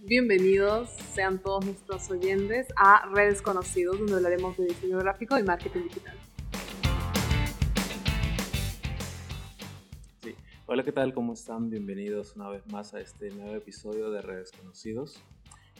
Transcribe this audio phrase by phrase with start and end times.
[0.00, 5.82] Bienvenidos sean todos nuestros oyentes a Redes Conocidos, donde hablaremos de diseño gráfico y marketing
[5.82, 6.16] digital.
[10.66, 11.12] Hola, ¿qué tal?
[11.12, 11.68] ¿Cómo están?
[11.68, 15.20] Bienvenidos una vez más a este nuevo episodio de Redes Conocidos.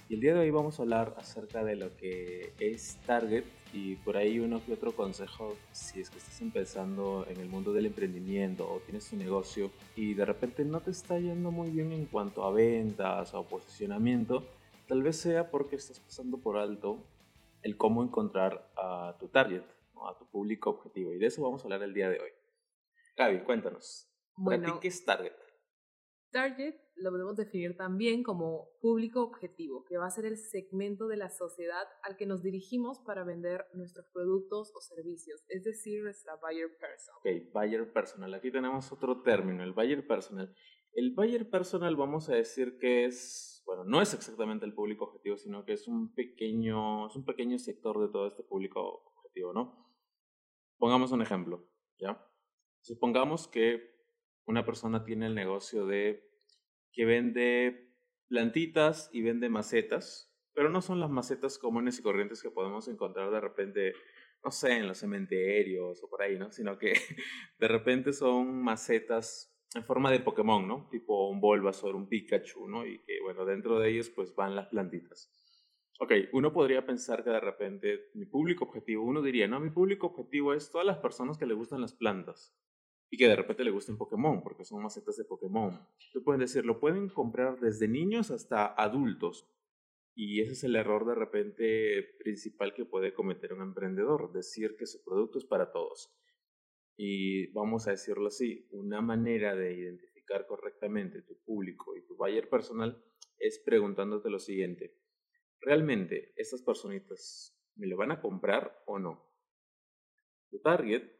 [0.09, 3.97] Y el día de hoy vamos a hablar acerca de lo que es Target y
[3.97, 7.87] por ahí uno que otro consejo si es que estás empezando en el mundo del
[7.87, 12.07] emprendimiento o tienes tu negocio y de repente no te está yendo muy bien en
[12.07, 14.45] cuanto a ventas o posicionamiento,
[14.87, 16.99] tal vez sea porque estás pasando por alto
[17.63, 19.63] el cómo encontrar a tu target,
[20.07, 21.13] a tu público objetivo.
[21.13, 22.31] Y de eso vamos a hablar el día de hoy.
[23.17, 24.09] Gaby, cuéntanos.
[24.37, 25.33] Bueno, ¿qué es Target?
[26.31, 31.17] Target lo podemos definir también como público objetivo, que va a ser el segmento de
[31.17, 36.35] la sociedad al que nos dirigimos para vender nuestros productos o servicios, es decir, nuestra
[36.37, 37.21] buyer personal.
[37.21, 38.35] Ok, buyer personal.
[38.35, 40.55] Aquí tenemos otro término, el buyer personal.
[40.93, 45.37] El buyer personal vamos a decir que es, bueno, no es exactamente el público objetivo,
[45.37, 49.87] sino que es un pequeño, es un pequeño sector de todo este público objetivo, ¿no?
[50.79, 51.65] Pongamos un ejemplo,
[51.99, 52.25] ¿ya?
[52.81, 53.98] Supongamos que
[54.49, 56.27] una persona tiene el negocio de
[56.93, 57.93] que vende
[58.29, 63.31] plantitas y vende macetas, pero no son las macetas comunes y corrientes que podemos encontrar
[63.31, 63.93] de repente,
[64.43, 66.51] no sé, en los cementerios o por ahí, ¿no?
[66.51, 66.95] Sino que
[67.59, 70.89] de repente son macetas en forma de Pokémon, ¿no?
[70.91, 72.87] Tipo un Bulbasaur, un Pikachu, ¿no?
[72.87, 75.31] Y que, bueno, dentro de ellos pues van las plantitas.
[76.01, 80.07] Ok, uno podría pensar que de repente mi público objetivo, uno diría, no, mi público
[80.07, 82.57] objetivo es todas las personas que le gustan las plantas
[83.11, 85.81] y que de repente le gusten Pokémon, porque son macetas de Pokémon.
[86.13, 89.49] Tú pueden decir, lo pueden comprar desde niños hasta adultos.
[90.15, 94.87] Y ese es el error de repente principal que puede cometer un emprendedor, decir que
[94.87, 96.13] su producto es para todos.
[96.97, 102.49] Y vamos a decirlo así, una manera de identificar correctamente tu público y tu buyer
[102.49, 103.03] personal
[103.39, 104.97] es preguntándote lo siguiente,
[105.61, 109.25] ¿realmente estas personitas me lo van a comprar o no?
[110.51, 111.18] Tu target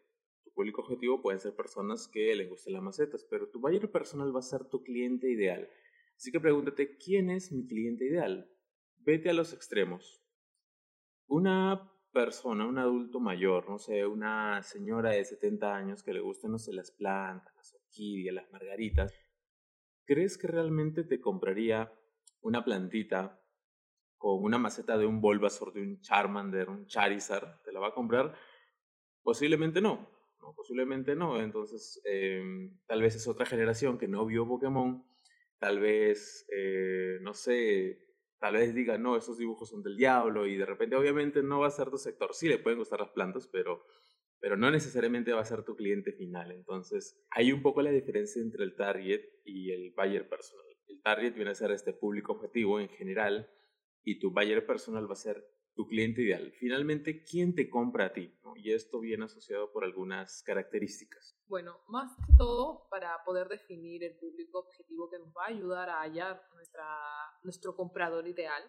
[0.59, 4.41] público objetivo pueden ser personas que les gusten las macetas, pero tu buyer personal va
[4.41, 5.71] a ser tu cliente ideal.
[6.17, 8.51] Así que pregúntate, ¿quién es mi cliente ideal?
[8.97, 10.21] Vete a los extremos.
[11.29, 16.51] Una persona, un adulto mayor, no sé, una señora de 70 años que le gusten,
[16.51, 19.15] no sé, las plantas, las orquídeas, las margaritas,
[20.07, 21.93] ¿crees que realmente te compraría
[22.41, 23.41] una plantita
[24.17, 27.63] con una maceta de un Bulbasaur, de un Charmander, un Charizard?
[27.63, 28.35] ¿Te la va a comprar?
[29.23, 30.18] Posiblemente no.
[30.49, 30.55] ¿No?
[30.55, 35.05] Posiblemente no, entonces em, tal vez es otra generación que no vio Pokémon,
[35.59, 37.99] tal vez, eh, no sé,
[38.39, 41.67] tal vez diga, no, esos dibujos son del diablo y de repente obviamente no va
[41.67, 43.85] a ser tu sector, sí le pueden gustar las plantas, pero,
[44.41, 48.41] pero no necesariamente va a ser tu cliente final, entonces hay un poco la diferencia
[48.41, 50.65] entre el target y el buyer personal.
[50.87, 53.51] El target viene a ser este público objetivo en general
[54.05, 55.45] y tu buyer personal va a ser
[55.79, 56.51] tu cliente ideal.
[56.59, 58.37] Finalmente, ¿quién te compra a ti?
[58.57, 61.39] Y esto viene asociado por algunas características.
[61.47, 65.89] Bueno, más que todo, para poder definir el público objetivo que nos va a ayudar
[65.89, 66.85] a hallar nuestra,
[67.45, 68.65] nuestro comprador ideal,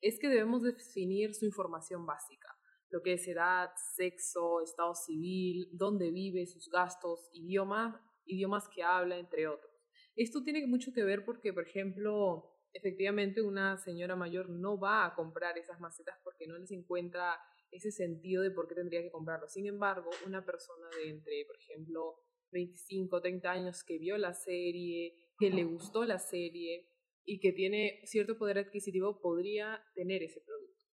[0.00, 2.56] es que debemos definir su información básica,
[2.90, 9.18] lo que es edad, sexo, estado civil, dónde vive, sus gastos, idioma, idiomas que habla,
[9.18, 9.72] entre otros.
[10.14, 15.14] Esto tiene mucho que ver porque, por ejemplo, efectivamente una señora mayor no va a
[15.14, 17.38] comprar esas macetas porque no les encuentra
[17.70, 19.48] ese sentido de por qué tendría que comprarlo.
[19.48, 22.16] Sin embargo, una persona de entre, por ejemplo,
[22.52, 26.88] 25, 30 años que vio la serie, que le gustó la serie
[27.24, 30.84] y que tiene cierto poder adquisitivo podría tener ese producto.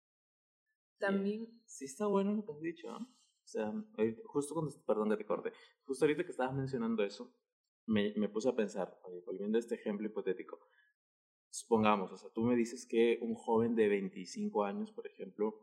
[0.97, 1.47] También...
[1.65, 2.87] Sí, está bueno lo que has dicho.
[2.87, 3.71] O sea,
[4.25, 5.51] justo cuando, perdón de recorde,
[5.83, 7.35] justo ahorita que estabas mencionando eso,
[7.85, 10.59] me, me puse a pensar, volviendo a este ejemplo hipotético,
[11.53, 15.53] supongamos, o sea, tú me dices que un joven de 25 años, por ejemplo,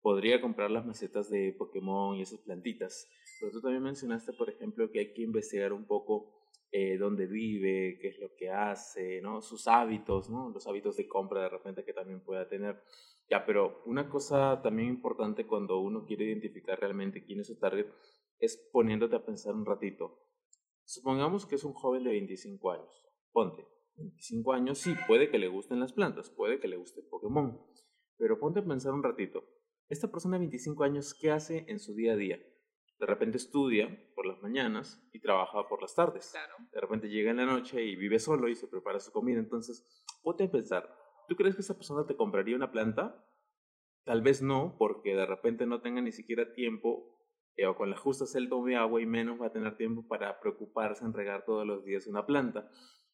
[0.00, 3.06] podría comprar las macetas de Pokémon y esas plantitas,
[3.38, 6.32] pero tú también mencionaste, por ejemplo, que hay que investigar un poco
[6.72, 9.42] eh, dónde vive, qué es lo que hace, ¿no?
[9.42, 10.48] Sus hábitos, ¿no?
[10.48, 12.82] Los hábitos de compra de repente que también pueda tener.
[13.28, 17.88] Ya, pero una cosa también importante cuando uno quiere identificar realmente quién es su target
[18.38, 20.18] es poniéndote a pensar un ratito.
[20.84, 23.06] Supongamos que es un joven de 25 años.
[23.32, 23.66] Ponte,
[23.96, 27.60] 25 años, sí, puede que le gusten las plantas, puede que le guste Pokémon.
[28.18, 29.44] Pero ponte a pensar un ratito.
[29.88, 32.38] Esta persona de 25 años, ¿qué hace en su día a día?
[32.98, 36.32] De repente estudia por las mañanas y trabaja por las tardes.
[36.72, 39.38] De repente llega en la noche y vive solo y se prepara su comida.
[39.38, 40.90] Entonces, ponte a pensar,
[41.28, 43.22] ¿tú crees que esa persona te compraría una planta?
[44.04, 47.16] Tal vez no, porque de repente no tenga ni siquiera tiempo
[47.56, 50.40] eh, o con la justa celda de agua y menos va a tener tiempo para
[50.40, 52.70] preocuparse en regar todos los días una planta.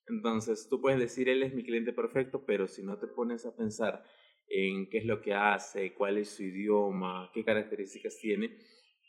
[0.07, 3.57] Entonces, tú puedes decir, él es mi cliente perfecto, pero si no te pones a
[3.57, 4.05] pensar
[4.49, 8.59] en qué es lo que hace, cuál es su idioma, qué características tiene,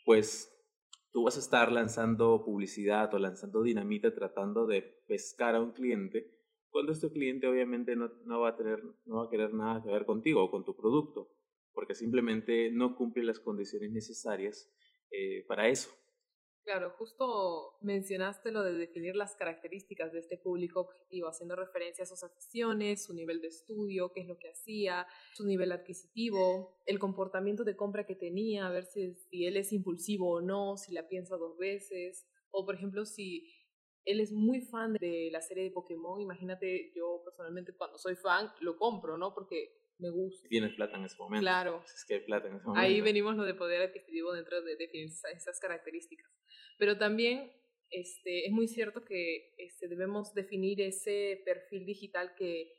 [0.05, 0.49] pues
[1.11, 6.33] tú vas a estar lanzando publicidad o lanzando dinamita tratando de pescar a un cliente,
[6.69, 9.91] cuando este cliente obviamente no, no, va a tener, no va a querer nada que
[9.91, 11.29] ver contigo o con tu producto,
[11.71, 14.73] porque simplemente no cumple las condiciones necesarias
[15.11, 15.91] eh, para eso.
[16.63, 22.07] Claro, justo mencionaste lo de definir las características de este público objetivo, haciendo referencia a
[22.07, 26.99] sus aficiones, su nivel de estudio, qué es lo que hacía, su nivel adquisitivo, el
[26.99, 30.93] comportamiento de compra que tenía, a ver si, si él es impulsivo o no, si
[30.93, 33.45] la piensa dos veces, o por ejemplo si
[34.05, 38.49] él es muy fan de la serie de Pokémon, imagínate yo personalmente cuando soy fan
[38.61, 39.33] lo compro, ¿no?
[39.33, 40.47] Porque me gusta.
[40.49, 41.41] Tienes plata en ese momento.
[41.41, 41.83] Claro.
[41.85, 42.85] Es que hay plata en ese momento.
[42.85, 46.29] Ahí venimos lo de poder adquisitivo dentro de definir esas características.
[46.77, 47.51] Pero también
[47.91, 52.73] este, es muy cierto que este, debemos definir ese perfil digital que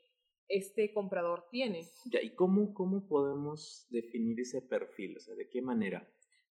[0.47, 1.89] este comprador tiene.
[2.11, 5.17] Ya, ¿y cómo, cómo podemos definir ese perfil?
[5.17, 6.07] O sea, ¿de qué manera?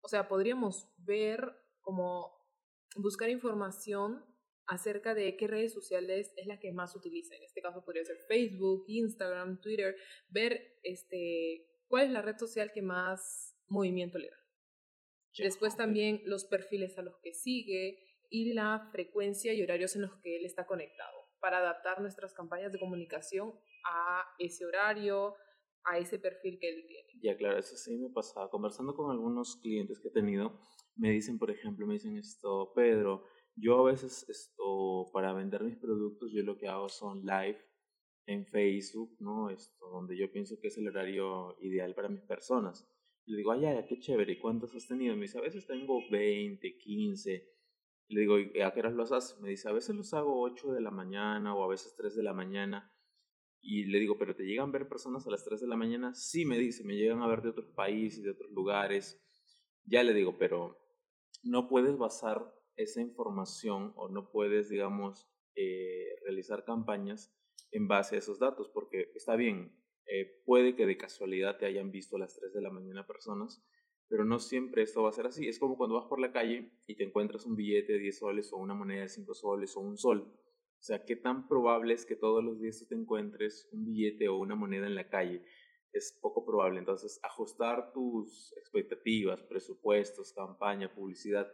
[0.02, 1.52] O sea, podríamos ver
[1.82, 2.32] como
[2.96, 4.24] buscar información
[4.70, 7.36] acerca de qué redes sociales es la que más utiliza.
[7.36, 9.96] En este caso podría ser Facebook, Instagram, Twitter,
[10.30, 14.38] ver este, cuál es la red social que más movimiento le da.
[15.38, 18.00] Después también los perfiles a los que sigue
[18.30, 22.72] y la frecuencia y horarios en los que él está conectado para adaptar nuestras campañas
[22.72, 23.54] de comunicación
[23.86, 25.36] a ese horario,
[25.84, 27.10] a ese perfil que él tiene.
[27.22, 28.50] Ya, claro, eso sí me pasaba.
[28.50, 30.60] Conversando con algunos clientes que he tenido,
[30.96, 33.24] me dicen, por ejemplo, me dicen esto, Pedro,
[33.60, 37.60] yo a veces esto, para vender mis productos, yo lo que hago son live
[38.26, 39.50] en Facebook, ¿no?
[39.50, 42.88] Esto, donde yo pienso que es el horario ideal para mis personas.
[43.26, 45.16] Le digo, ay, ay, qué chévere, ¿y cuántos has tenido?
[45.16, 47.50] Me dice, a veces tengo 20, 15.
[48.10, 49.40] Le digo, ¿a qué horas los haces?
[49.40, 52.24] Me dice, a veces los hago 8 de la mañana o a veces 3 de
[52.24, 52.92] la mañana.
[53.62, 56.14] Y le digo, ¿pero te llegan a ver personas a las 3 de la mañana?
[56.16, 59.22] Sí, me dice, me llegan a ver de otros países, de otros lugares.
[59.86, 60.80] Ya le digo, pero
[61.44, 67.36] no puedes basar esa información o no puedes, digamos, eh, realizar campañas
[67.72, 71.92] en base a esos datos, porque está bien, eh, puede que de casualidad te hayan
[71.92, 73.64] visto a las 3 de la mañana personas,
[74.08, 75.48] pero no siempre esto va a ser así.
[75.48, 78.54] Es como cuando vas por la calle y te encuentras un billete de 10 soles
[78.54, 80.34] o una moneda de 5 soles o un sol.
[80.80, 84.38] O sea, ¿qué tan probable es que todos los días te encuentres un billete o
[84.38, 85.44] una moneda en la calle?
[85.92, 86.80] Es poco probable.
[86.80, 91.52] Entonces, ajustar tus expectativas, presupuestos, campaña, publicidad,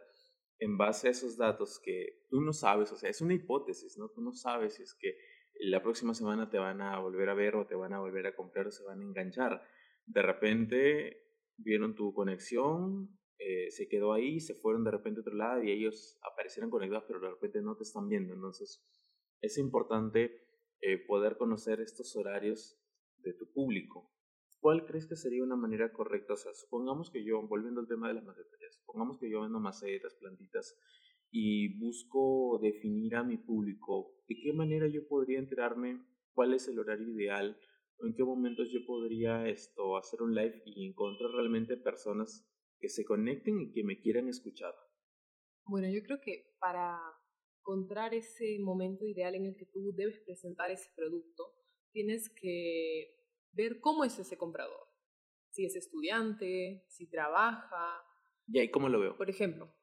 [0.58, 4.08] en base a esos datos que tú no sabes, o sea, es una hipótesis, ¿no?
[4.08, 5.16] Tú no sabes si es que
[5.60, 8.34] la próxima semana te van a volver a ver o te van a volver a
[8.34, 9.62] comprar o se van a enganchar.
[10.06, 11.22] De repente
[11.56, 15.70] vieron tu conexión, eh, se quedó ahí, se fueron de repente a otro lado y
[15.70, 18.34] ellos aparecieron conectados, pero de repente no te están viendo.
[18.34, 18.84] Entonces,
[19.40, 20.46] es importante
[20.80, 22.78] eh, poder conocer estos horarios
[23.18, 24.10] de tu público.
[24.66, 26.32] ¿Cuál crees que sería una manera correcta?
[26.32, 29.60] O sea, supongamos que yo, volviendo al tema de las macetas, supongamos que yo vendo
[29.60, 30.76] macetas, plantitas,
[31.30, 36.80] y busco definir a mi público, ¿de qué manera yo podría enterarme cuál es el
[36.80, 37.56] horario ideal
[38.00, 42.44] o en qué momentos yo podría esto hacer un live y encontrar realmente personas
[42.80, 44.74] que se conecten y que me quieran escuchar?
[45.66, 46.98] Bueno, yo creo que para
[47.60, 51.54] encontrar ese momento ideal en el que tú debes presentar ese producto,
[51.92, 53.15] tienes que
[53.56, 54.88] ver cómo es ese comprador.
[55.50, 58.04] Si es estudiante, si trabaja.
[58.46, 59.16] ¿Y ahí cómo lo veo?
[59.16, 59.74] Por ejemplo,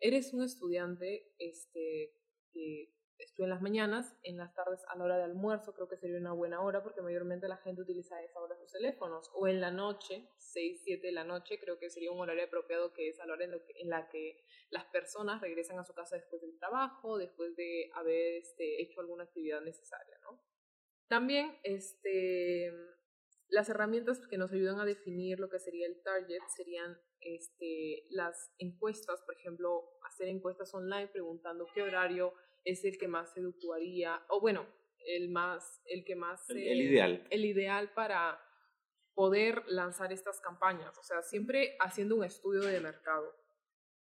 [0.00, 2.12] eres un estudiante este,
[2.52, 5.96] que estudia en las mañanas, en las tardes a la hora de almuerzo creo que
[5.96, 9.60] sería una buena hora porque mayormente la gente utiliza esa hora sus teléfonos, o en
[9.60, 13.20] la noche, 6, 7 de la noche, creo que sería un horario apropiado que es
[13.20, 16.56] a la hora en, en la que las personas regresan a su casa después del
[16.58, 20.40] trabajo, después de haber este, hecho alguna actividad necesaria, ¿no?
[21.08, 22.72] También este,
[23.48, 28.52] las herramientas que nos ayudan a definir lo que sería el target serían este, las
[28.58, 32.34] encuestas, por ejemplo, hacer encuestas online preguntando qué horario
[32.64, 34.66] es el que más se educaría, o bueno,
[35.06, 36.48] el más, el que más...
[36.50, 37.26] El, el ideal.
[37.30, 38.38] El ideal para
[39.14, 43.34] poder lanzar estas campañas, o sea, siempre haciendo un estudio de mercado.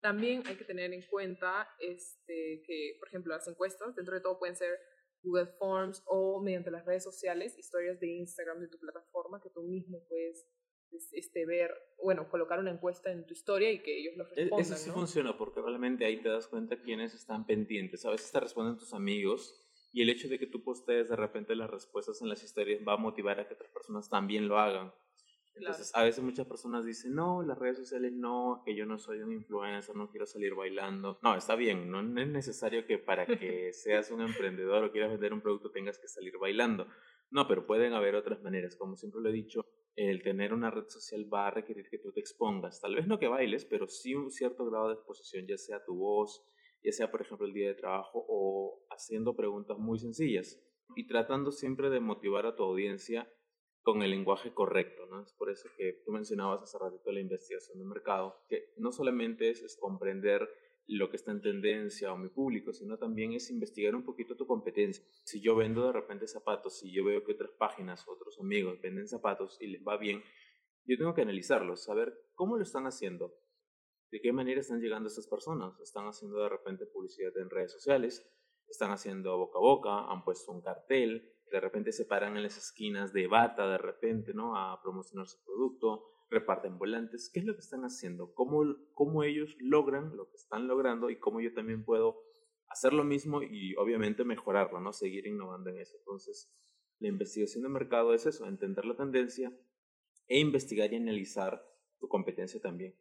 [0.00, 4.38] También hay que tener en cuenta este, que, por ejemplo, las encuestas dentro de todo
[4.38, 4.78] pueden ser
[5.23, 9.62] Google Forms o mediante las redes sociales, historias de Instagram de tu plataforma que tú
[9.62, 10.46] mismo puedes
[11.12, 11.70] este, ver,
[12.02, 14.61] bueno, colocar una encuesta en tu historia y que ellos lo e, respondan.
[14.61, 18.04] Eso sí funciona porque realmente ahí te das cuenta quiénes están pendientes.
[18.04, 21.54] A veces te responden tus amigos y el hecho de que tú postees de repente
[21.56, 24.92] las respuestas en las historias va a motivar a que otras personas también lo hagan.
[25.56, 29.20] Entonces, a veces muchas personas dicen, no, las redes sociales no, que yo no soy
[29.20, 31.18] un influencer, no quiero salir bailando.
[31.22, 33.26] No, está bien, no es necesario que para
[33.70, 36.86] que seas un emprendedor o quieras vender un producto tengas que salir bailando.
[37.30, 38.76] No, pero pueden haber otras maneras.
[38.76, 39.64] Como siempre lo he dicho,
[39.96, 42.80] el tener una red social va a requerir que tú te expongas.
[42.80, 45.96] Tal vez no que bailes, pero sí un cierto grado de exposición, ya sea tu
[45.96, 46.44] voz,
[46.84, 50.62] ya sea por ejemplo el día de trabajo o haciendo preguntas muy sencillas
[50.94, 53.28] y tratando siempre de motivar a tu audiencia
[53.87, 55.23] con el lenguaje correcto, ¿no?
[55.23, 59.49] Es por eso que tú mencionabas hace ratito la investigación de mercado, que no solamente
[59.49, 60.49] es, comprender
[60.88, 64.45] lo que está en tendencia o mi público, sino también es investigar un poquito tu
[64.45, 65.05] competencia.
[65.23, 69.07] Si yo vendo de repente zapatos, si yo veo que otras páginas, otros amigos venden
[69.07, 70.21] zapatos y les va bien,
[70.85, 73.37] yo tengo que analizarlos, saber cómo lo están haciendo,
[74.11, 75.78] de qué manera están llegando estas personas.
[75.78, 78.28] Están haciendo de repente publicidad en redes sociales,
[78.66, 82.57] están haciendo boca a boca, han puesto un cartel, de repente se paran en las
[82.57, 84.57] esquinas de bata de repente, ¿no?
[84.57, 87.31] A promocionar su producto, reparten volantes.
[87.33, 88.35] ¿Qué es lo que están haciendo?
[88.35, 92.23] ¿Cómo, cómo ellos logran lo que están logrando y cómo yo también puedo
[92.69, 94.93] hacer lo mismo y obviamente mejorarlo, ¿no?
[94.93, 95.97] Seguir innovando en eso.
[95.99, 96.53] Entonces,
[96.99, 99.53] la investigación de mercado es eso, entender la tendencia
[100.26, 101.62] e investigar y analizar
[101.99, 102.95] tu competencia también.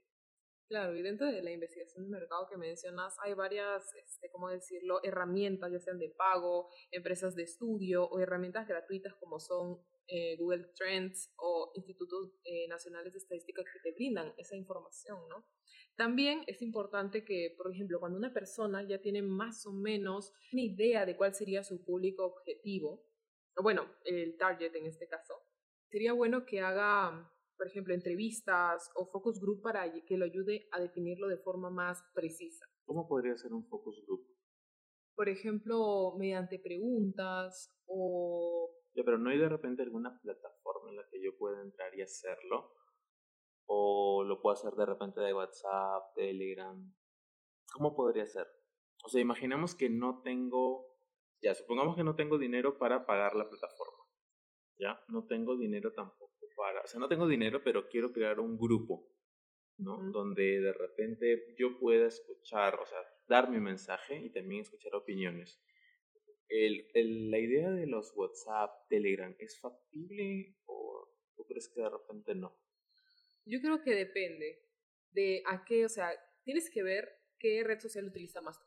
[0.67, 4.99] Claro, y dentro de la investigación de mercado que mencionas, hay varias, este, ¿cómo decirlo?,
[5.03, 10.71] herramientas, ya sean de pago, empresas de estudio o herramientas gratuitas como son eh, Google
[10.75, 15.45] Trends o institutos eh, nacionales de estadística que te brindan esa información, ¿no?
[15.95, 20.61] También es importante que, por ejemplo, cuando una persona ya tiene más o menos una
[20.63, 23.05] idea de cuál sería su público objetivo,
[23.55, 25.33] o bueno, el target en este caso,
[25.89, 30.79] sería bueno que haga por ejemplo, entrevistas o focus group para que lo ayude a
[30.79, 32.65] definirlo de forma más precisa.
[32.85, 34.25] ¿Cómo podría ser un focus group?
[35.15, 38.69] Por ejemplo, mediante preguntas o...
[38.93, 42.01] Ya, pero ¿no hay de repente alguna plataforma en la que yo pueda entrar y
[42.01, 42.73] hacerlo?
[43.65, 46.93] ¿O lo puedo hacer de repente de WhatsApp, Telegram?
[47.73, 48.47] ¿Cómo podría ser?
[49.03, 50.93] O sea, imaginemos que no tengo...
[51.41, 54.03] Ya, supongamos que no tengo dinero para pagar la plataforma.
[54.77, 59.11] Ya, no tengo dinero tampoco o sea, no tengo dinero, pero quiero crear un grupo,
[59.77, 59.97] ¿no?
[60.11, 65.61] Donde de repente yo pueda escuchar, o sea, dar mi mensaje y también escuchar opiniones.
[66.47, 71.89] El, el, la idea de los WhatsApp, Telegram, ¿es factible o tú crees que de
[71.89, 72.55] repente no?
[73.45, 74.63] Yo creo que depende
[75.11, 76.11] de a qué, o sea,
[76.43, 77.09] tienes que ver
[77.39, 78.65] qué red social utiliza más tu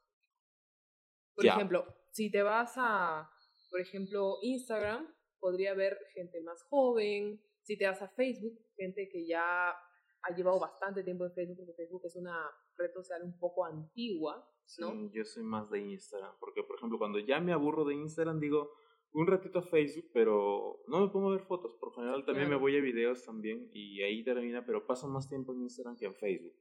[1.36, 3.30] Por ejemplo, si te vas a,
[3.70, 9.26] por ejemplo, Instagram, podría haber gente más joven, si te vas a Facebook, gente que
[9.26, 12.34] ya ha llevado bastante tiempo en Facebook, porque Facebook es una
[12.78, 14.42] red social un poco antigua,
[14.78, 14.90] ¿no?
[14.90, 18.40] Sí, yo soy más de Instagram, porque por ejemplo, cuando ya me aburro de Instagram,
[18.40, 18.72] digo,
[19.12, 22.56] un ratito a Facebook, pero no me pongo a ver fotos, por general también me
[22.56, 26.14] voy a videos también y ahí termina, pero paso más tiempo en Instagram que en
[26.14, 26.56] Facebook,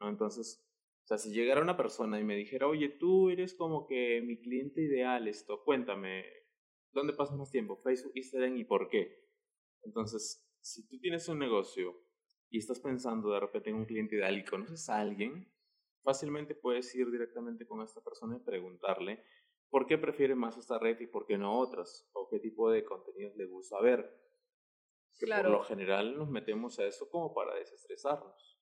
[0.00, 0.08] ¿no?
[0.08, 0.66] Entonces,
[1.04, 4.40] o sea, si llegara una persona y me dijera, oye, tú eres como que mi
[4.40, 6.24] cliente ideal, esto, cuéntame,
[6.90, 7.76] ¿dónde pasas más tiempo?
[7.76, 9.29] Facebook, Instagram y por qué?
[9.82, 11.96] Entonces, si tú tienes un negocio
[12.50, 15.52] y estás pensando de repente en un cliente ideal y conoces a alguien,
[16.02, 19.24] fácilmente puedes ir directamente con esta persona y preguntarle
[19.68, 22.84] por qué prefiere más esta red y por qué no otras, o qué tipo de
[22.84, 24.10] contenidos le gusta ver.
[25.18, 25.50] claro.
[25.50, 28.58] Por lo general nos metemos a eso como para desestresarnos.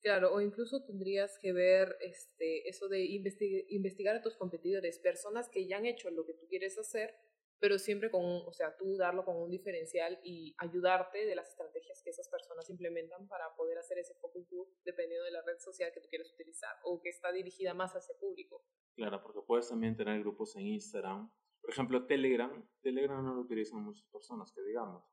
[0.00, 5.66] Claro, o incluso tendrías que ver este, eso de investigar a tus competidores, personas que
[5.66, 7.14] ya han hecho lo que tú quieres hacer
[7.60, 12.02] pero siempre con, o sea, tú darlo con un diferencial y ayudarte de las estrategias
[12.02, 15.90] que esas personas implementan para poder hacer ese focus group dependiendo de la red social
[15.92, 18.64] que tú quieres utilizar o que está dirigida más a ese público.
[18.94, 21.30] Claro, porque puedes también tener grupos en Instagram.
[21.60, 22.68] Por ejemplo, Telegram.
[22.80, 25.04] Telegram no lo utilizan muchas personas, que digamos.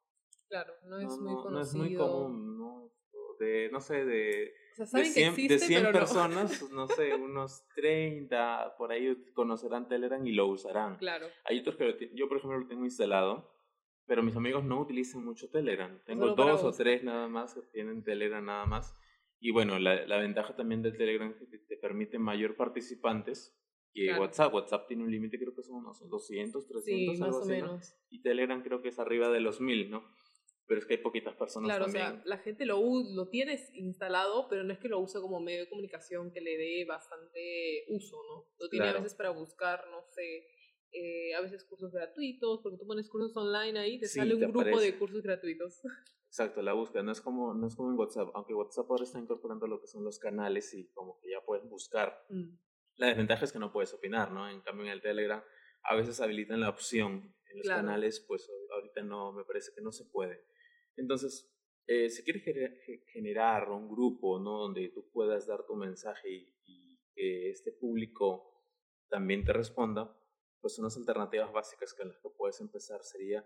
[0.48, 1.52] Claro, no es muy conocido.
[1.52, 2.92] No es muy común, ¿no?
[3.40, 6.88] De, no sé, de de 100, de 100 personas, no.
[6.88, 10.98] sé, unos 30 por ahí conocerán Telegram y lo usarán.
[10.98, 11.28] Claro.
[11.46, 13.52] Hay otros que yo, por ejemplo, lo tengo instalado,
[14.06, 16.00] pero mis amigos no utilizan mucho Telegram.
[16.06, 18.94] Tengo dos o tres nada más que tienen Telegram nada más.
[19.40, 23.56] Y bueno, la, la ventaja también del Telegram es que te permite mayor participantes
[23.96, 24.54] que WhatsApp.
[24.54, 27.96] WhatsApp tiene un límite, creo que son unos 200, 300, sí, más o menos.
[28.10, 30.04] Y Telegram creo que es arriba de los 1000, ¿no?
[30.68, 32.80] Pero es que hay poquitas personas claro, o sea, la gente lo,
[33.14, 36.58] lo tiene instalado, pero no es que lo use como medio de comunicación que le
[36.58, 38.48] dé bastante uso, ¿no?
[38.60, 40.48] Lo tiene a veces para buscar, no sé,
[40.92, 44.80] eh, a veces cursos gratuitos, porque tú pones cursos online ahí, te sale un grupo
[44.80, 45.82] de cursos gratuitos.
[46.28, 49.20] Exacto, la búsqueda no es como no es como en WhatsApp, aunque WhatsApp ahora está
[49.20, 52.26] incorporando lo que son los canales y como que ya puedes buscar.
[52.30, 52.58] Mm.
[52.98, 54.50] La desventaja es que no puedes opinar, ¿no?
[54.50, 55.42] En cambio en el Telegram
[55.84, 59.92] a veces habilitan la opción en los canales, pues ahorita no, me parece que no
[59.92, 60.46] se puede.
[60.98, 61.52] Entonces,
[61.88, 62.44] eh, si quieres
[63.12, 64.60] generar un grupo ¿no?
[64.60, 66.56] donde tú puedas dar tu mensaje y,
[67.14, 68.66] que este público
[69.08, 70.14] también te responda,
[70.60, 73.46] pues unas alternativas básicas con las que puedes empezar sería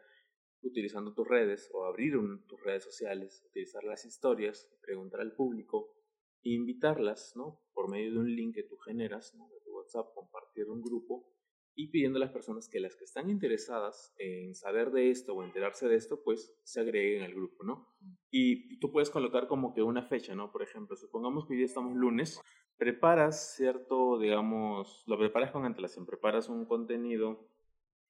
[0.64, 2.14] utilizando tus redes o abrir
[2.48, 5.94] tus redes sociales, utilizar las historias, preguntar al público
[6.42, 7.62] e invitarlas, ¿no?
[7.74, 9.48] Por medio de un link que tú generas, ¿no?
[9.50, 11.32] De tu WhatsApp, compartir un grupo
[11.76, 15.44] y pidiendo a las personas que las que están interesadas en saber de esto o
[15.44, 17.88] enterarse de esto, pues se agreguen al grupo, ¿no?
[18.30, 20.52] Y tú puedes colocar como que una fecha, ¿no?
[20.52, 22.42] Por ejemplo, supongamos que hoy día estamos lunes,
[22.78, 27.48] preparas cierto, digamos, lo preparas con antelación, preparas un contenido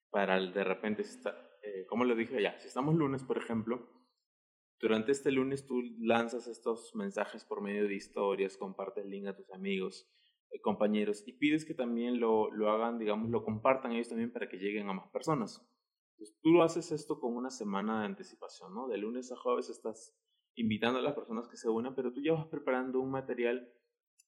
[0.10, 3.38] para el de repente, si está, eh, como lo dije ya, si estamos lunes, por
[3.38, 3.88] ejemplo,
[4.80, 9.36] durante este lunes tú lanzas estos mensajes por medio de historias, compartes el link a
[9.36, 10.10] tus amigos,
[10.62, 14.58] compañeros y pides que también lo, lo hagan, digamos, lo compartan ellos también para que
[14.58, 15.66] lleguen a más personas.
[16.12, 18.88] Entonces, tú lo haces esto con una semana de anticipación, ¿no?
[18.88, 20.14] De lunes a jueves estás
[20.56, 23.72] invitando a las personas que se unan, pero tú ya vas preparando un material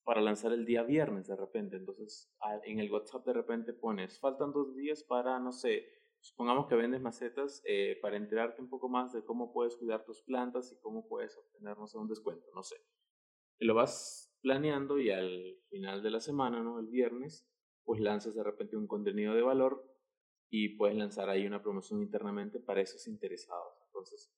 [0.04, 1.76] para lanzar el día viernes de repente.
[1.76, 2.32] Entonces,
[2.64, 5.86] en el WhatsApp de repente pones, faltan dos días para, no sé,
[6.20, 10.22] supongamos que vendes macetas, eh, para enterarte un poco más de cómo puedes cuidar tus
[10.22, 12.76] plantas y cómo puedes obtener, no sé, un descuento, no sé.
[13.58, 16.78] Y lo vas planeando y al final de la semana, ¿no?
[16.78, 17.48] El viernes,
[17.84, 19.88] pues lanzas de repente un contenido de valor
[20.50, 23.80] y puedes lanzar ahí una promoción internamente para esos interesados.
[23.86, 24.34] Entonces,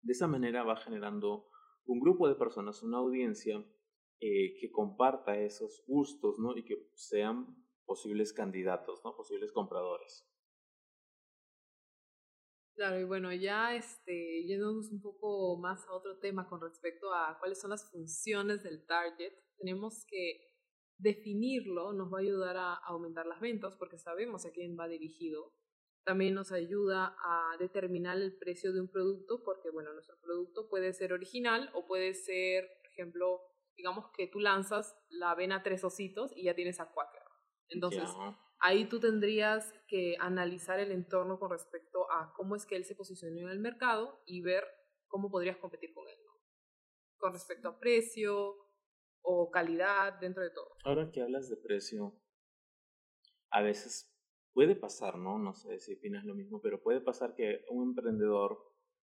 [0.00, 1.46] de esa manera va generando
[1.84, 3.64] un grupo de personas, una audiencia
[4.20, 6.56] eh, que comparta esos gustos, ¿no?
[6.56, 7.46] Y que sean
[7.84, 9.16] posibles candidatos, ¿no?
[9.16, 10.26] Posibles compradores.
[12.74, 17.36] Claro, y bueno, ya este, yéndonos un poco más a otro tema con respecto a
[17.40, 20.48] cuáles son las funciones del target, tenemos que
[20.98, 25.52] definirlo, nos va a ayudar a aumentar las ventas porque sabemos a quién va dirigido.
[26.04, 30.92] También nos ayuda a determinar el precio de un producto porque, bueno, nuestro producto puede
[30.92, 33.40] ser original o puede ser, por ejemplo,
[33.76, 37.22] digamos que tú lanzas la avena tres ositos y ya tienes a Quaker.
[37.68, 38.08] Entonces,
[38.60, 42.94] ahí tú tendrías que analizar el entorno con respecto a cómo es que él se
[42.94, 44.64] posicionó en el mercado y ver
[45.06, 46.16] cómo podrías competir con él.
[47.18, 48.56] Con respecto a precio,
[49.28, 50.74] o calidad dentro de todo.
[50.84, 52.18] Ahora que hablas de precio,
[53.50, 54.10] a veces
[54.54, 55.38] puede pasar, ¿no?
[55.38, 58.58] No sé si opinas lo mismo, pero puede pasar que un emprendedor,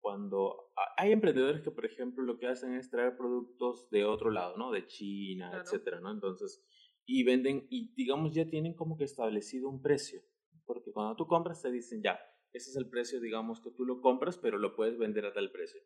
[0.01, 4.57] cuando hay emprendedores que, por ejemplo, lo que hacen es traer productos de otro lado,
[4.57, 4.73] ¿no?
[4.73, 6.11] De China, etcétera, ¿no?
[6.11, 6.65] Entonces,
[7.07, 10.21] y venden, y digamos, ya tienen como que establecido un precio,
[10.67, 12.19] porque cuando tú compras te dicen, ya,
[12.53, 15.53] ese es el precio, digamos, que tú lo compras, pero lo puedes vender a tal
[15.53, 15.81] precio.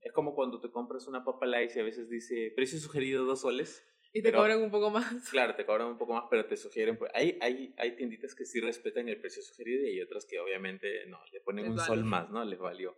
[0.00, 3.42] Es como cuando te compras una papa light y a veces dice precio sugerido dos
[3.42, 3.86] soles.
[4.14, 5.04] Y te cobran un poco más.
[5.30, 6.98] Claro, te cobran un poco más, pero te sugieren.
[6.98, 10.38] Pues, hay, hay, hay tienditas que sí respetan el precio sugerido y hay otras que
[10.38, 12.44] obviamente no, le ponen un sol más, ¿no?
[12.44, 12.94] Les valió.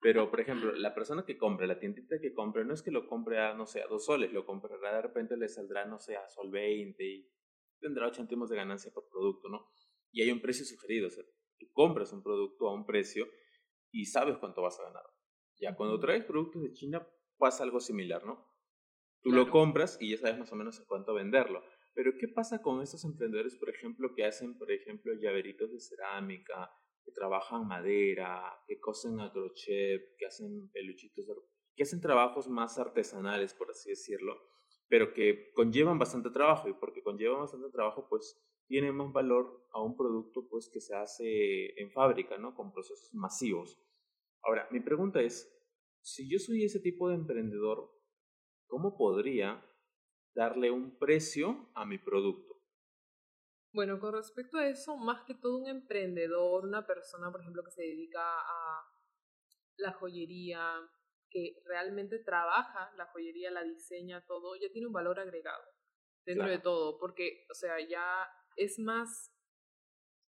[0.00, 3.08] Pero, por ejemplo, la persona que compra, la tiendita que compra, no es que lo
[3.08, 6.16] compre a, no sé, a dos soles, lo comprará de repente le saldrá, no sé,
[6.16, 7.28] a sol 20 y
[7.80, 9.72] tendrá 8 céntimos de ganancia por producto, ¿no?
[10.12, 11.24] Y hay un precio sugerido, o sea,
[11.58, 13.26] tú compras un producto a un precio
[13.90, 15.02] y sabes cuánto vas a ganar.
[15.60, 18.46] Ya cuando traes productos de China pasa algo similar, ¿no?
[19.22, 21.62] Tú lo compras y ya sabes más o menos a cuánto venderlo.
[21.94, 26.70] Pero ¿qué pasa con estos emprendedores, por ejemplo, que hacen, por ejemplo, llaveritos de cerámica,
[27.04, 31.26] que trabajan madera, que cosen a crochet, que hacen peluchitos,
[31.74, 34.36] que hacen trabajos más artesanales, por así decirlo,
[34.88, 39.82] pero que conllevan bastante trabajo y porque conllevan bastante trabajo, pues tiene más valor a
[39.82, 42.54] un producto pues que se hace en fábrica, ¿no?
[42.54, 43.80] Con procesos masivos.
[44.42, 45.52] Ahora, mi pregunta es,
[46.00, 47.90] si yo soy ese tipo de emprendedor,
[48.66, 49.64] ¿cómo podría
[50.34, 52.48] darle un precio a mi producto?
[53.72, 57.70] Bueno, con respecto a eso, más que todo un emprendedor, una persona, por ejemplo, que
[57.70, 58.84] se dedica a
[59.76, 60.80] la joyería,
[61.30, 65.62] que realmente trabaja la joyería, la diseña, todo, ya tiene un valor agregado
[66.24, 69.32] dentro de todo, porque, o sea, ya es más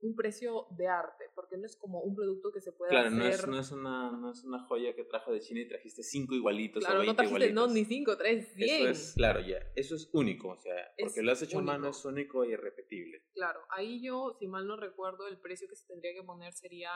[0.01, 3.19] un precio de arte, porque no es como un producto que se puede claro, hacer.
[3.19, 5.67] Claro, no es, no, es una, no es una joya que trajo de China y
[5.67, 8.87] trajiste cinco igualitos claro, o 20 no trajiste, no, ni cinco, tres, cien.
[8.87, 11.89] Eso es, claro, ya, eso es único, o sea, porque lo has hecho a mano
[11.89, 13.23] es único y irrepetible.
[13.33, 16.91] Claro, ahí yo, si mal no recuerdo, el precio que se tendría que poner sería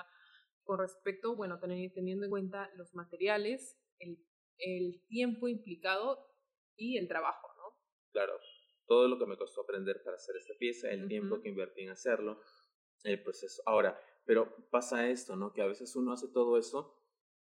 [0.64, 4.18] con respecto, bueno, teniendo en cuenta los materiales, el,
[4.60, 6.26] el tiempo implicado
[6.78, 7.78] y el trabajo, ¿no?
[8.12, 8.40] Claro,
[8.86, 11.90] todo lo que me costó aprender para hacer esta pieza, el tiempo que invertí en
[11.90, 12.40] hacerlo,
[13.04, 13.62] el proceso.
[13.66, 15.54] Ahora, pero pasa esto, ¿no?
[15.54, 17.00] Que a veces uno hace todo eso,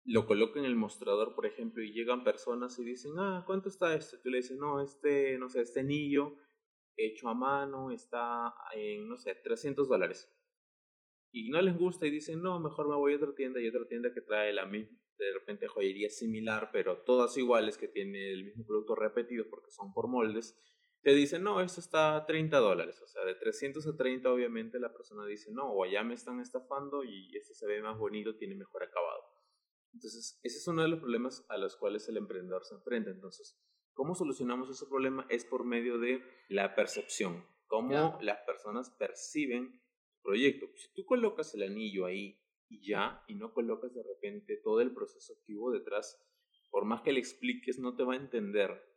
[0.06, 3.96] lo coloca en el mostrador, por ejemplo, y llegan personas y dicen, ah, ¿cuánto está
[3.96, 4.18] esto?
[4.22, 6.36] tú le dices, no, este, no sé, este anillo
[6.96, 10.32] hecho a mano está en, no sé, 300 dólares.
[11.32, 13.88] Y no les gusta y dicen, no, mejor me voy a otra tienda y otra
[13.88, 18.66] tienda que trae la, de repente joyería similar, pero todas iguales, que tiene el mismo
[18.66, 20.60] producto repetido porque son por moldes,
[21.04, 23.02] te dicen, no, esto está a 30 dólares.
[23.02, 26.40] O sea, de 300 a 30 obviamente la persona dice, no, o allá me están
[26.40, 29.22] estafando y este se ve más bonito, tiene mejor acabado.
[29.94, 33.12] Entonces, ese es uno de los problemas a los cuales el emprendedor se enfrenta.
[33.12, 33.62] Entonces,
[33.94, 35.28] ¿cómo solucionamos ese problema?
[35.30, 40.68] Es por medio de la percepción, cómo las personas perciben el proyecto.
[40.76, 42.40] Si tú colocas el anillo ahí
[42.70, 46.18] y ya, y no colocas de repente todo el proceso activo detrás,
[46.72, 48.93] por más que le expliques, no te va a entender.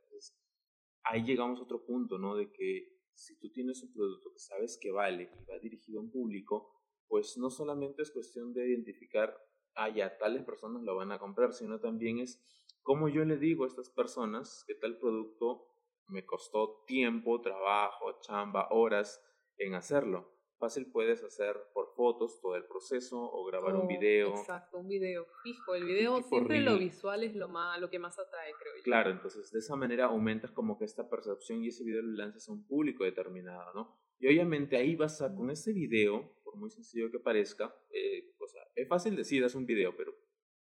[1.11, 2.37] Ahí llegamos a otro punto, ¿no?
[2.37, 6.03] De que si tú tienes un producto que sabes que vale y va dirigido a
[6.03, 6.71] un público,
[7.09, 9.37] pues no solamente es cuestión de identificar,
[9.75, 12.43] ah, ya, tales personas lo van a comprar, sino también es
[12.83, 15.67] cómo yo le digo a estas personas que tal producto
[16.09, 19.23] me costó tiempo, trabajo, chamba, horas
[19.57, 24.31] en hacerlo fácil puedes hacer por fotos todo el proceso o grabar un video.
[24.31, 25.75] Exacto, un video fijo.
[25.75, 28.83] El video siempre lo visual es lo, más, lo que más atrae, creo yo.
[28.83, 32.49] Claro, entonces de esa manera aumentas como que esta percepción y ese video lo lanzas
[32.49, 33.99] a un público determinado, ¿no?
[34.19, 38.49] Y obviamente ahí vas a, con ese video, por muy sencillo que parezca, eh, o
[38.49, 40.15] sea, es fácil decir, es un video, pero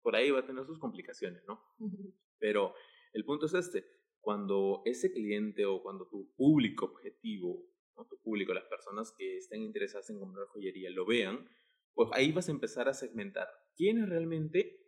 [0.01, 1.61] por ahí va a tener sus complicaciones, ¿no?
[2.39, 2.73] pero
[3.13, 3.85] el punto es este,
[4.19, 7.63] cuando ese cliente o cuando tu público objetivo
[8.03, 11.49] tu público, las personas que estén interesadas en comprar joyería lo vean,
[11.93, 14.85] pues ahí vas a empezar a segmentar quiénes realmente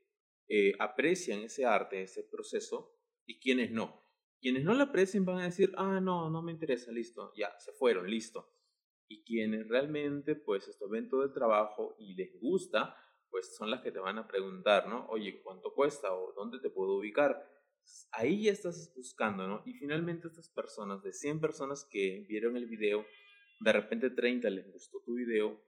[0.49, 2.93] eh, aprecian ese arte, ese proceso
[3.25, 4.03] y quiénes no.
[4.39, 7.71] Quienes no lo aprecien van a decir, ah, no, no me interesa, listo, ya, se
[7.71, 8.53] fueron, listo.
[9.07, 12.95] Y quienes realmente, pues, esto ven todo el trabajo y les gusta,
[13.29, 15.07] pues son las que te van a preguntar, ¿no?
[15.07, 16.13] Oye, ¿cuánto cuesta?
[16.13, 17.56] ¿O dónde te puedo ubicar?
[18.11, 19.63] Ahí ya estás buscando, ¿no?
[19.65, 23.05] Y finalmente estas personas, de 100 personas que vieron el video,
[23.59, 25.59] de repente 30 les gustó tu video,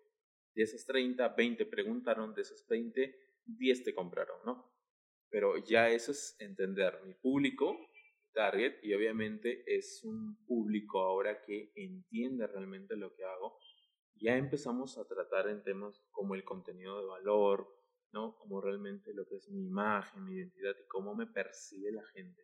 [0.55, 4.71] de esas 30, 20 preguntaron, de esas 20, 10 te compraron, ¿no?
[5.29, 7.77] Pero ya eso es entender mi público,
[8.34, 13.60] target, y obviamente es un público ahora que entiende realmente lo que hago.
[14.15, 17.78] Ya empezamos a tratar en temas como el contenido de valor,
[18.11, 18.37] ¿no?
[18.37, 22.43] Como realmente lo que es mi imagen, mi identidad y cómo me percibe la gente.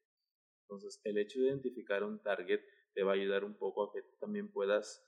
[0.61, 2.61] Entonces, el hecho de identificar un target
[2.93, 5.05] te va a ayudar un poco a que también puedas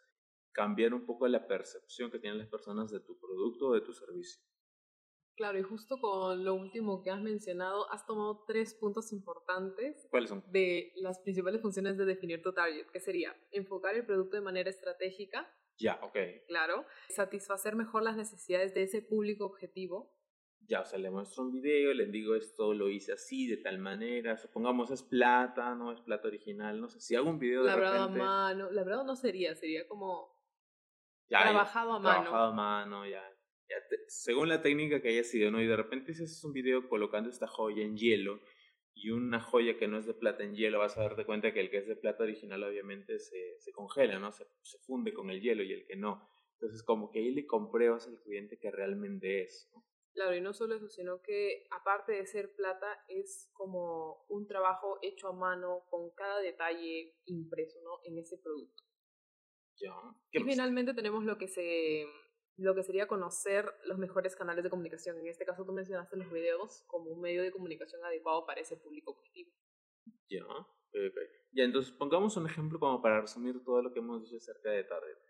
[0.51, 3.93] cambiar un poco la percepción que tienen las personas de tu producto o de tu
[3.93, 4.41] servicio.
[5.35, 10.07] Claro, y justo con lo último que has mencionado, has tomado tres puntos importantes.
[10.09, 10.43] ¿Cuáles son?
[10.51, 14.71] De las principales funciones de definir tu target, que sería enfocar el producto de manera
[14.71, 15.47] estratégica.
[15.77, 16.17] Ya, ok.
[16.47, 16.85] Claro.
[17.09, 20.16] Satisfacer mejor las necesidades de ese público objetivo
[20.67, 23.79] ya, o sea, le muestro un video, le digo esto lo hice así, de tal
[23.79, 27.69] manera, supongamos es plata, no es plata original, no sé, si hago un video de
[27.69, 30.29] Labrado a mano, labrado no sería, sería como
[31.29, 32.21] trabajado a mano.
[32.21, 33.23] Trabajado a mano, ya.
[34.07, 35.61] según la técnica que haya sido, ¿no?
[35.61, 38.41] Y de repente si haces un video colocando esta joya en hielo
[38.93, 41.61] y una joya que no es de plata en hielo, vas a darte cuenta que
[41.61, 44.33] el que es de plata original obviamente se, se congela, ¿no?
[44.33, 46.29] Se, se funde con el hielo y el que no.
[46.59, 49.86] Entonces como que ahí le compruebas al cliente que realmente es, ¿no?
[50.17, 54.97] Claro, y no solo eso, sino que aparte de ser plata, es como un trabajo
[55.03, 57.99] hecho a mano con cada detalle impreso ¿no?
[58.03, 58.83] en ese producto.
[59.79, 59.93] Ya.
[60.31, 62.07] Y finalmente tenemos lo que se
[62.57, 65.19] lo que sería conocer los mejores canales de comunicación.
[65.19, 68.75] En este caso tú mencionaste los videos como un medio de comunicación adecuado para ese
[68.75, 69.51] público objetivo.
[70.31, 70.43] Ya,
[71.51, 74.83] Ya, entonces pongamos un ejemplo como para resumir todo lo que hemos dicho acerca de
[74.83, 75.26] Target.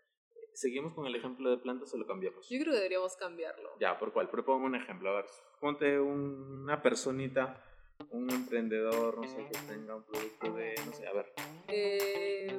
[0.58, 2.48] ¿Seguimos con el ejemplo de plantas o lo cambiamos?
[2.48, 3.70] Yo creo que deberíamos cambiarlo.
[3.78, 4.28] Ya, ¿por cuál?
[4.28, 5.10] Propongo un ejemplo.
[5.10, 5.26] A ver,
[5.60, 7.62] ponte una personita,
[8.10, 11.32] un emprendedor, no sé, que tenga un producto de, no sé, a ver.
[11.68, 12.58] Eh...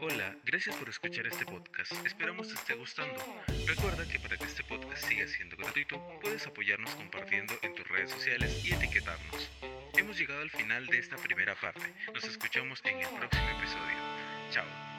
[0.00, 1.90] Hola, gracias por escuchar este podcast.
[2.06, 3.20] Esperamos te esté gustando.
[3.66, 8.12] Recuerda que para que este podcast siga siendo gratuito, puedes apoyarnos compartiendo en tus redes
[8.12, 9.50] sociales y etiquetarnos.
[9.98, 11.82] Hemos llegado al final de esta primera parte.
[12.14, 13.96] Nos escuchamos en el próximo episodio.
[14.52, 14.91] Chao.